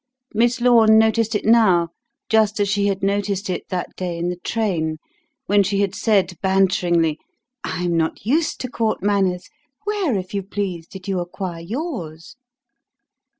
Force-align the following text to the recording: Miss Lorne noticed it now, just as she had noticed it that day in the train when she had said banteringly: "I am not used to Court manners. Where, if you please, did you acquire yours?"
Miss 0.33 0.59
Lorne 0.59 0.97
noticed 0.97 1.35
it 1.35 1.45
now, 1.45 1.89
just 2.27 2.59
as 2.59 2.67
she 2.67 2.87
had 2.87 3.03
noticed 3.03 3.51
it 3.51 3.69
that 3.69 3.95
day 3.95 4.17
in 4.17 4.29
the 4.29 4.35
train 4.39 4.97
when 5.45 5.61
she 5.61 5.81
had 5.81 5.93
said 5.93 6.39
banteringly: 6.41 7.19
"I 7.63 7.83
am 7.83 7.97
not 7.97 8.25
used 8.25 8.59
to 8.61 8.67
Court 8.67 9.03
manners. 9.03 9.47
Where, 9.83 10.17
if 10.17 10.33
you 10.33 10.41
please, 10.41 10.87
did 10.87 11.07
you 11.07 11.19
acquire 11.19 11.59
yours?" 11.61 12.35